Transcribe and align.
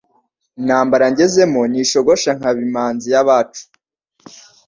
Intambara 0.59 1.05
ngezemo 1.13 1.61
ntishogosha 1.69 2.31
nkaba 2.37 2.59
imanzi 2.67 3.07
y,abacu 3.13 3.63